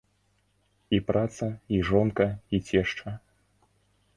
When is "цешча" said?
2.71-3.15